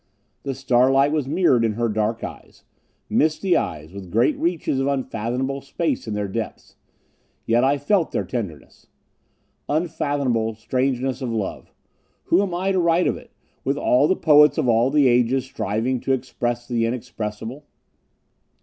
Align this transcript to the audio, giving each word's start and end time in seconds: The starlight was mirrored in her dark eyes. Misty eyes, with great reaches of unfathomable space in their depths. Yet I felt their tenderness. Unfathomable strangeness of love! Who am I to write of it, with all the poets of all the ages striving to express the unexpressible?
The 0.41 0.55
starlight 0.55 1.11
was 1.11 1.27
mirrored 1.27 1.63
in 1.63 1.73
her 1.73 1.87
dark 1.87 2.23
eyes. 2.23 2.63
Misty 3.07 3.55
eyes, 3.55 3.93
with 3.93 4.09
great 4.11 4.35
reaches 4.35 4.79
of 4.79 4.87
unfathomable 4.87 5.61
space 5.61 6.07
in 6.07 6.15
their 6.15 6.27
depths. 6.27 6.75
Yet 7.45 7.63
I 7.63 7.77
felt 7.77 8.11
their 8.11 8.23
tenderness. 8.25 8.87
Unfathomable 9.69 10.55
strangeness 10.55 11.21
of 11.21 11.31
love! 11.31 11.71
Who 12.23 12.41
am 12.41 12.51
I 12.51 12.71
to 12.71 12.79
write 12.79 13.05
of 13.05 13.15
it, 13.15 13.29
with 13.63 13.77
all 13.77 14.07
the 14.07 14.15
poets 14.15 14.57
of 14.57 14.67
all 14.67 14.89
the 14.89 15.07
ages 15.07 15.45
striving 15.45 15.99
to 15.99 16.13
express 16.13 16.67
the 16.67 16.85
unexpressible? 16.87 17.67